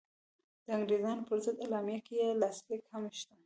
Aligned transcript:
د 0.65 0.67
انګرېزانو 0.77 1.27
پر 1.27 1.37
ضد 1.45 1.57
اعلامیه 1.63 1.99
کې 2.05 2.13
یې 2.21 2.27
لاسلیک 2.41 2.83
هم 2.93 3.03
شته. 3.19 3.35